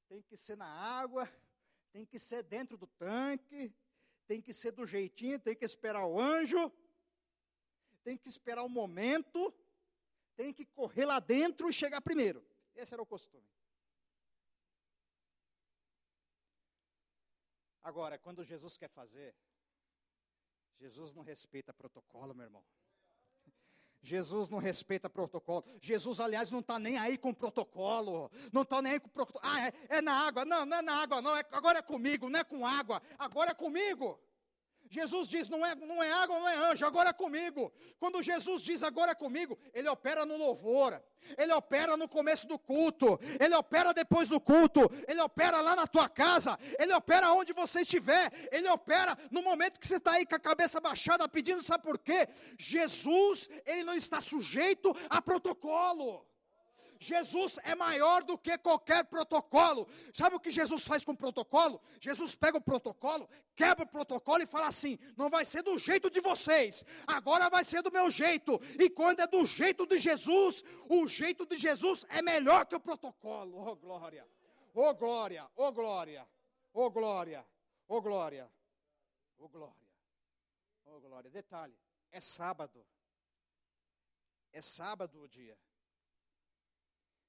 [0.10, 1.32] tem que ser na água,
[1.92, 3.72] tem que ser dentro do tanque,
[4.26, 6.72] tem que ser do jeitinho, tem que esperar o anjo,
[8.04, 9.54] tem que esperar o momento,
[10.36, 12.44] tem que correr lá dentro e chegar primeiro.
[12.74, 13.48] Esse era o costume.
[17.88, 19.34] Agora, quando Jesus quer fazer,
[20.78, 22.62] Jesus não respeita protocolo, meu irmão.
[24.02, 25.64] Jesus não respeita protocolo.
[25.82, 28.30] Jesus, aliás, não está nem aí com protocolo.
[28.52, 29.42] Não está nem aí com protocolo.
[29.42, 30.44] Ah, é, é, na água.
[30.44, 31.38] Não, não é na água, não.
[31.38, 33.02] É, agora é comigo, não é com água.
[33.18, 34.20] Agora é comigo.
[34.90, 37.72] Jesus diz: não é, não é água, não é anjo, agora é comigo.
[38.00, 41.02] Quando Jesus diz agora é comigo, ele opera no louvor,
[41.38, 45.88] ele opera no começo do culto, ele opera depois do culto, ele opera lá na
[45.88, 50.26] tua casa, ele opera onde você estiver, ele opera no momento que você está aí
[50.26, 52.28] com a cabeça baixada pedindo, sabe por quê?
[52.58, 56.26] Jesus, ele não está sujeito a protocolo.
[57.00, 59.88] Jesus é maior do que qualquer protocolo.
[60.14, 61.82] Sabe o que Jesus faz com o protocolo?
[62.00, 66.10] Jesus pega o protocolo, quebra o protocolo e fala assim: não vai ser do jeito
[66.10, 68.60] de vocês, agora vai ser do meu jeito.
[68.80, 72.80] E quando é do jeito de Jesus, o jeito de Jesus é melhor que o
[72.80, 73.58] protocolo.
[73.58, 74.28] Oh glória,
[74.74, 76.28] oh glória, oh glória,
[76.74, 77.46] oh glória,
[77.88, 78.52] oh glória,
[79.38, 79.88] oh glória,
[80.86, 81.30] oh glória.
[81.30, 81.78] Detalhe:
[82.12, 82.86] é sábado.
[84.52, 85.58] É sábado o dia.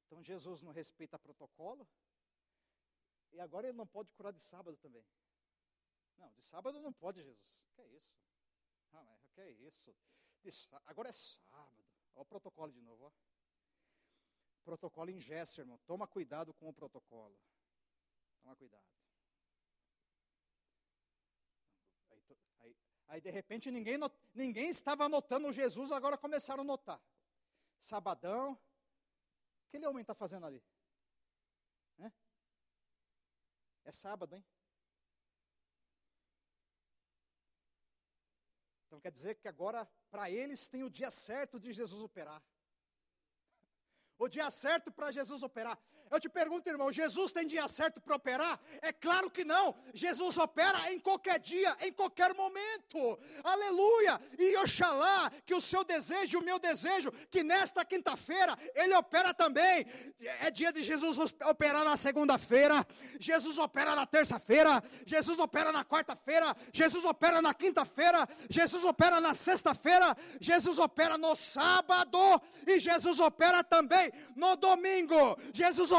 [0.08, 1.86] Então Jesus não respeita protocolo.
[3.30, 5.04] E agora ele não pode curar de sábado também.
[6.16, 7.62] Não, de sábado não pode, Jesus.
[7.74, 8.18] Que é isso?
[8.92, 9.94] Ah, mas que é isso?
[10.86, 11.84] agora é sábado.
[12.14, 13.04] Olha o protocolo de novo.
[13.04, 13.12] Ó.
[14.64, 15.78] Protocolo em gesto, irmão.
[15.86, 17.38] Toma cuidado com o protocolo.
[18.42, 18.86] Toma cuidado.
[22.10, 22.22] Aí,
[22.60, 22.76] aí,
[23.08, 23.98] aí de repente ninguém,
[24.34, 27.00] ninguém estava notando Jesus, agora começaram a notar.
[27.78, 28.58] Sabadão,
[29.68, 30.62] aquele homem está fazendo ali?
[31.98, 32.10] É?
[33.84, 34.44] é sábado, hein?
[38.86, 42.42] Então quer dizer que agora, para eles, tem o dia certo de Jesus operar.
[44.20, 45.80] O dia certo para Jesus operar.
[46.10, 48.60] Eu te pergunto, irmão, Jesus tem dia certo para operar?
[48.80, 49.74] É claro que não.
[49.92, 53.18] Jesus opera em qualquer dia, em qualquer momento.
[53.44, 54.20] Aleluia!
[54.38, 59.86] E oxalá que o seu desejo, o meu desejo, que nesta quinta-feira ele opera também.
[60.40, 62.86] É dia de Jesus operar na segunda-feira,
[63.18, 69.34] Jesus opera na terça-feira, Jesus opera na quarta-feira, Jesus opera na quinta-feira, Jesus opera na
[69.34, 72.18] sexta-feira, Jesus opera no sábado
[72.66, 75.38] e Jesus opera também no domingo.
[75.52, 75.90] Jesus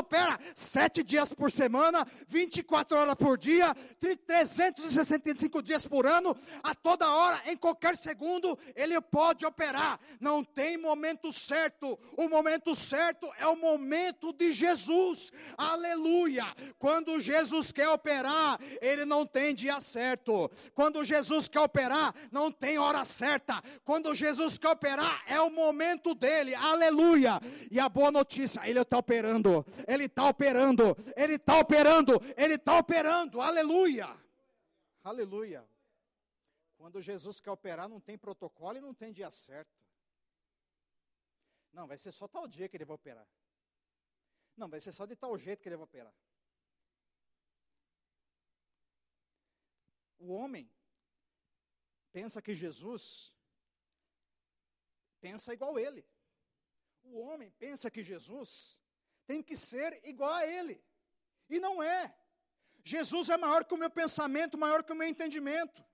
[0.56, 7.42] sete dias por semana, 24 horas por dia, 365 dias por ano, a toda hora,
[7.48, 10.00] em qualquer segundo, Ele pode operar.
[10.20, 11.98] Não tem momento certo.
[12.18, 15.32] O momento certo é o momento de Jesus.
[15.58, 16.46] Aleluia.
[16.78, 20.50] Quando Jesus quer operar, Ele não tem dia certo.
[20.74, 23.62] Quando Jesus quer operar, não tem hora certa.
[23.84, 26.56] Quando Jesus quer operar, é o momento dele.
[26.56, 27.40] Aleluia.
[27.72, 29.66] E a boa notícia, Ele está operando.
[29.92, 34.08] Ele está operando, Ele está operando, Ele está operando, aleluia,
[35.04, 35.68] aleluia.
[36.78, 39.76] Quando Jesus quer operar, não tem protocolo e não tem dia certo.
[41.74, 43.28] Não, vai ser só tal dia que ele vai operar.
[44.56, 46.14] Não, vai ser só de tal jeito que ele vai operar.
[50.20, 50.72] O homem
[52.12, 53.34] pensa que Jesus
[55.20, 56.06] pensa igual ele.
[57.04, 58.79] O homem pensa que Jesus
[59.30, 60.76] tem que ser igual a Ele.
[61.48, 62.12] E não é.
[62.84, 65.86] Jesus é maior que o meu pensamento, maior que o meu entendimento.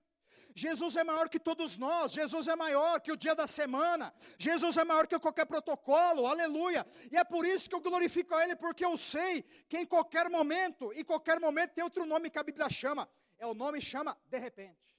[0.54, 4.78] Jesus é maior que todos nós, Jesus é maior que o dia da semana, Jesus
[4.78, 6.86] é maior que qualquer protocolo, aleluia.
[7.12, 10.30] E é por isso que eu glorifico a Ele, porque eu sei que em qualquer
[10.30, 14.16] momento, em qualquer momento tem outro nome que a Bíblia chama, é o nome chama
[14.30, 14.96] de repente.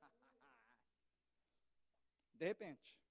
[2.40, 3.01] De repente.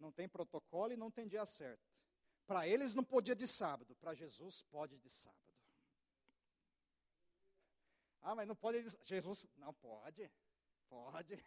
[0.00, 1.88] Não tem protocolo e não tem dia certo.
[2.46, 5.38] Para eles não podia de sábado, para Jesus pode de sábado.
[8.22, 8.98] Ah, mas não pode de...
[9.02, 10.30] Jesus não pode.
[10.88, 11.44] Pode.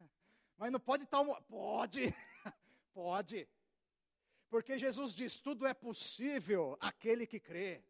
[0.56, 2.14] Mas não pode tal pode.
[2.92, 3.48] Pode.
[4.48, 7.84] Porque Jesus diz: tudo é possível aquele que crê.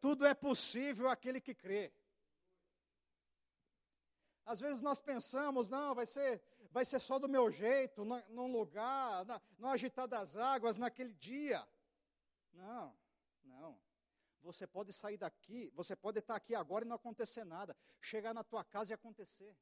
[0.00, 1.92] Tudo é possível aquele que crê.
[4.44, 6.42] Às vezes nós pensamos, não, vai ser
[6.74, 11.64] vai ser só do meu jeito, num lugar, na, no agitar das águas, naquele dia.
[12.52, 12.92] Não,
[13.44, 13.80] não.
[14.42, 17.76] Você pode sair daqui, você pode estar aqui agora e não acontecer nada.
[18.00, 19.56] Chegar na tua casa e acontecer.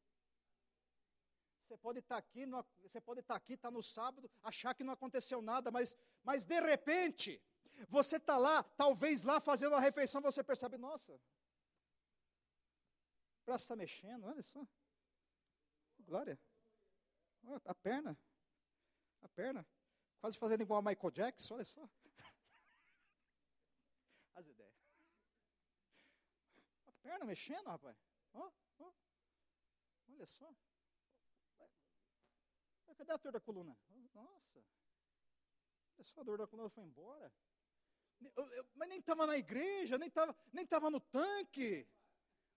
[1.60, 2.46] Você pode estar aqui,
[2.80, 5.94] você pode estar aqui, estar no sábado, achar que não aconteceu nada, mas,
[6.24, 7.42] mas de repente,
[7.90, 11.20] você está lá, talvez lá fazendo uma refeição, você percebe, nossa, o
[13.44, 14.66] braço está mexendo, olha só.
[16.00, 16.38] Glória.
[17.64, 18.18] A perna.
[19.20, 19.66] A perna.
[20.20, 21.88] Quase fazendo igual a Michael Jackson, olha só.
[24.34, 24.76] As ideias.
[26.86, 27.96] A perna mexendo, rapaz.
[28.34, 28.92] Ó, ó.
[30.08, 30.54] Olha só.
[33.02, 33.76] Cadê a dor da coluna?
[34.14, 34.64] Nossa.
[35.96, 37.32] Olha só, a dor da coluna foi embora.
[38.36, 41.88] Eu, eu, mas nem estava na igreja, nem estava nem tava no tanque.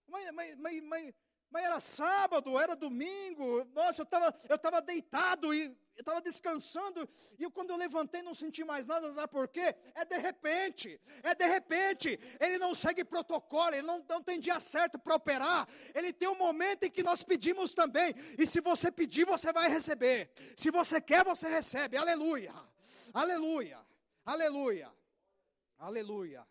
[0.06, 1.14] Mas, mas, mas, mas,
[1.50, 3.64] mas era sábado, era domingo.
[3.74, 5.64] Nossa, eu estava eu tava deitado e
[5.96, 7.08] eu estava descansando.
[7.38, 9.12] E eu, quando eu levantei, não senti mais nada.
[9.14, 9.74] Sabe por quê?
[9.94, 11.00] É de repente.
[11.22, 12.20] É de repente.
[12.38, 13.74] Ele não segue protocolo.
[13.74, 15.66] Ele não, não tem dia certo para operar.
[15.94, 18.14] Ele tem um momento em que nós pedimos também.
[18.38, 20.30] E se você pedir, você vai receber.
[20.56, 21.96] Se você quer, você recebe.
[21.96, 22.54] Aleluia.
[23.14, 23.78] Aleluia.
[24.24, 24.92] Aleluia.
[25.78, 26.46] Aleluia.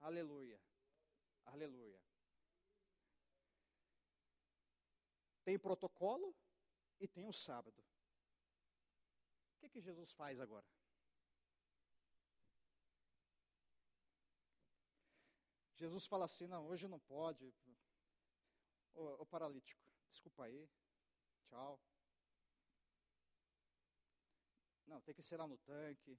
[0.00, 0.58] Aleluia.
[1.46, 1.85] Aleluia.
[5.46, 6.34] Tem protocolo
[6.98, 7.80] e tem o sábado.
[9.54, 10.66] O que, que Jesus faz agora?
[15.76, 17.54] Jesus fala assim: não, hoje não pode.
[18.94, 20.68] Ô paralítico, desculpa aí,
[21.44, 21.80] tchau.
[24.84, 26.18] Não, tem que ser lá no tanque.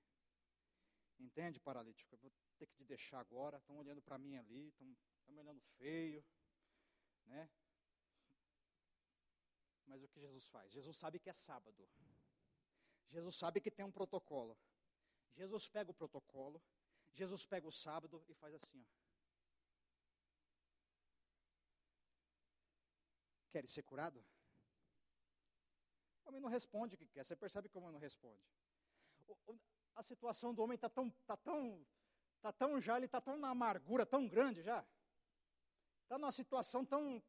[1.19, 2.15] Entende, paralítico?
[2.15, 3.57] Eu vou ter que te deixar agora.
[3.57, 6.23] Estão olhando para mim ali, estão me olhando feio,
[7.25, 7.49] né?
[9.87, 10.71] Mas o que Jesus faz?
[10.71, 11.89] Jesus sabe que é sábado.
[13.09, 14.57] Jesus sabe que tem um protocolo.
[15.33, 16.61] Jesus pega o protocolo,
[17.13, 18.97] Jesus pega o sábado e faz assim, ó.
[23.51, 24.23] Quer ser curado?
[26.23, 27.23] O homem não responde o que quer.
[27.23, 28.43] Você percebe como ele não responde?
[29.27, 29.59] O, o,
[29.95, 31.85] a situação do homem está tão, tá tão,
[32.41, 34.85] tá tão já, ele está tão na amargura, tão grande já.
[36.03, 37.23] Está numa situação tão,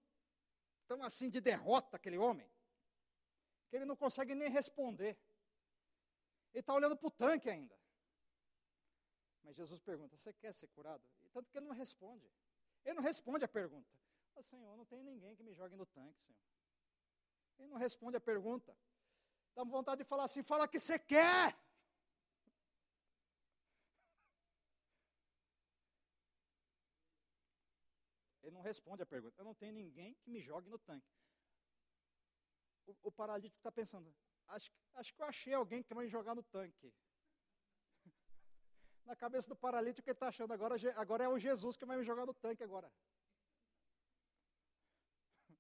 [0.89, 2.51] tão assim de derrota aquele homem,
[3.69, 5.17] que ele não consegue nem responder.
[6.53, 7.79] Ele está olhando para o tanque ainda.
[9.45, 11.05] Mas Jesus pergunta: Você quer ser curado?
[11.23, 12.27] E tanto que ele não responde.
[12.85, 13.95] Ele não responde a pergunta.
[14.35, 16.41] Oh, Senhor, não tem ninguém que me jogue no tanque, Senhor.
[17.59, 18.75] Ele não responde a pergunta.
[19.55, 21.57] Dá vontade de falar assim: Fala que você quer.
[28.49, 29.39] Ele não responde a pergunta.
[29.39, 31.07] Eu não tenho ninguém que me jogue no tanque.
[32.87, 34.15] O, o paralítico está pensando:
[34.47, 36.91] acho, acho que eu achei alguém que vai me jogar no tanque.
[39.05, 42.05] Na cabeça do paralítico, ele está achando agora, agora é o Jesus que vai me
[42.05, 42.91] jogar no tanque agora.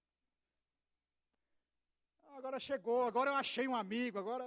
[2.38, 4.44] Agora chegou, agora eu achei um amigo, agora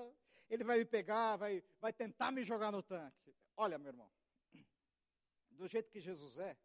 [0.50, 3.36] ele vai me pegar, vai, vai tentar me jogar no tanque.
[3.58, 4.10] Olha, meu irmão,
[5.52, 6.58] do jeito que Jesus é,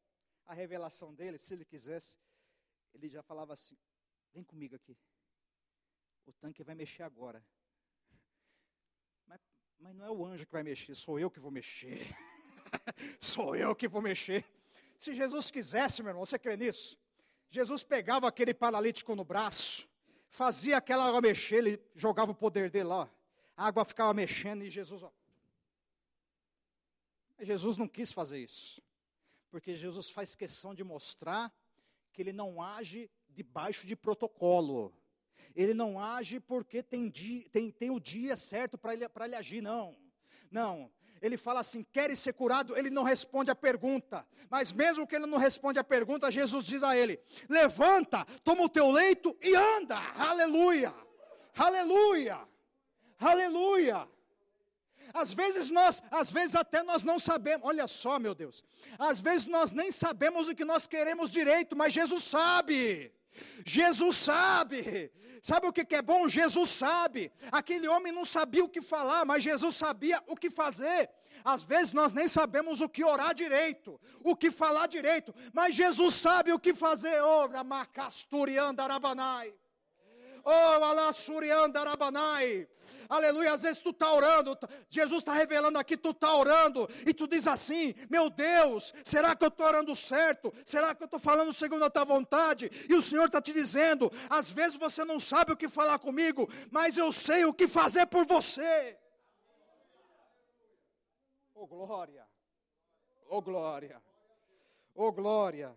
[0.47, 2.16] a revelação dele, se ele quisesse,
[2.94, 3.76] ele já falava assim:
[4.32, 4.97] vem comigo aqui.
[6.24, 7.44] O tanque vai mexer agora.
[9.26, 9.40] Mas,
[9.78, 12.07] mas não é o anjo que vai mexer, sou eu que vou mexer.
[13.20, 14.44] sou eu que vou mexer.
[14.99, 16.97] Se Jesus quisesse, meu irmão, você crê nisso?
[17.51, 19.88] Jesus pegava aquele paralítico no braço,
[20.28, 23.11] fazia aquela água mexer, ele jogava o poder dele lá.
[23.57, 25.12] A água ficava mexendo e Jesus, ó.
[27.40, 28.80] Jesus não quis fazer isso
[29.57, 31.50] porque Jesus faz questão de mostrar
[32.12, 34.92] que ele não age debaixo de protocolo.
[35.54, 39.62] Ele não age porque tem, dia, tem, tem o dia certo para ele, ele agir,
[39.62, 39.96] não.
[40.50, 40.92] Não.
[41.22, 42.76] Ele fala assim: queres ser curado?
[42.76, 44.26] Ele não responde a pergunta.
[44.50, 48.68] Mas mesmo que ele não responde a pergunta, Jesus diz a ele: levanta, toma o
[48.68, 49.96] teu leito e anda.
[50.16, 50.94] Aleluia!
[51.57, 52.46] Aleluia!
[53.18, 54.07] Aleluia!
[55.22, 58.62] Às vezes nós, às vezes até nós não sabemos, olha só, meu Deus.
[58.98, 63.12] Às vezes nós nem sabemos o que nós queremos direito, mas Jesus sabe.
[63.64, 65.10] Jesus sabe.
[65.42, 66.28] Sabe o que, é bom?
[66.28, 67.32] Jesus sabe.
[67.52, 71.08] Aquele homem não sabia o que falar, mas Jesus sabia o que fazer.
[71.44, 76.14] Às vezes nós nem sabemos o que orar direito, o que falar direito, mas Jesus
[76.16, 77.22] sabe o que fazer.
[77.22, 79.54] Oh, Ramacasturianda Arabanai.
[80.49, 82.68] Oh, Alassurianda Arabanai.
[83.09, 83.55] Aleluia.
[83.55, 84.57] Às vezes tu está orando,
[84.88, 89.42] Jesus está revelando aqui, tu está orando, e tu diz assim: Meu Deus, será que
[89.42, 90.55] eu estou orando certo?
[90.64, 92.70] Será que eu estou falando segundo a tua vontade?
[92.88, 96.49] E o Senhor está te dizendo: Às vezes você não sabe o que falar comigo,
[96.70, 98.97] mas eu sei o que fazer por você.
[101.57, 102.24] Oh glória,
[103.28, 104.01] oh glória,
[104.94, 105.76] oh glória.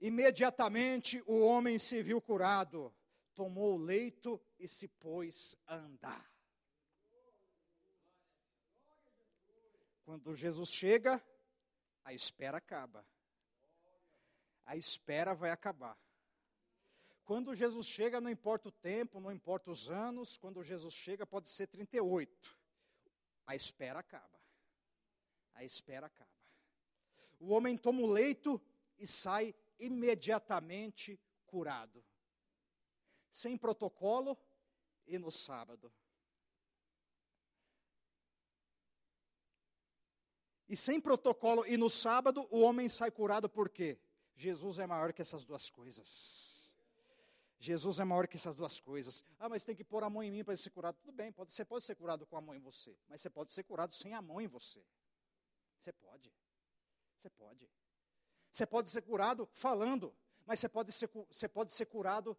[0.00, 2.94] Imediatamente o homem se viu curado,
[3.34, 6.32] tomou o leito e se pôs a andar.
[10.04, 11.22] Quando Jesus chega,
[12.04, 13.04] a espera acaba.
[14.64, 15.98] A espera vai acabar.
[17.24, 21.48] Quando Jesus chega, não importa o tempo, não importa os anos, quando Jesus chega, pode
[21.50, 22.56] ser 38.
[23.46, 24.40] A espera acaba.
[25.52, 26.30] A espera acaba.
[27.38, 28.58] O homem toma o leito
[28.98, 32.04] e sai imediatamente curado.
[33.30, 34.36] Sem protocolo
[35.06, 35.92] e no sábado.
[40.68, 43.98] E sem protocolo e no sábado, o homem sai curado por quê?
[44.34, 46.70] Jesus é maior que essas duas coisas.
[47.58, 49.24] Jesus é maior que essas duas coisas.
[49.38, 50.96] Ah, mas tem que pôr a mão em mim para ser curado.
[51.00, 53.50] Tudo bem, pode, você pode ser curado com a mão em você, mas você pode
[53.50, 54.84] ser curado sem a mão em você.
[55.80, 56.32] Você pode.
[57.16, 57.68] Você pode.
[58.50, 60.14] Você pode ser curado falando,
[60.46, 62.36] mas você pode ser, você pode ser curado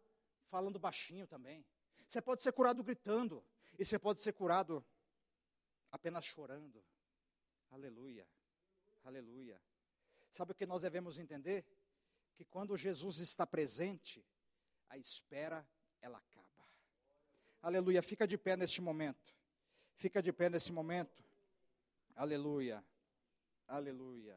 [0.49, 1.66] falando baixinho também.
[2.07, 3.43] Você pode ser curado gritando,
[3.78, 4.84] e você pode ser curado
[5.91, 6.84] apenas chorando.
[7.70, 8.28] Aleluia.
[9.03, 9.62] Aleluia.
[10.32, 11.66] Sabe o que nós devemos entender?
[12.36, 14.26] Que quando Jesus está presente,
[14.89, 15.68] a espera
[16.01, 16.47] ela acaba.
[17.62, 18.01] Aleluia.
[18.01, 19.36] Fica de pé neste momento.
[19.95, 21.24] Fica de pé nesse momento.
[22.16, 22.84] Aleluia.
[23.68, 24.28] Aleluia.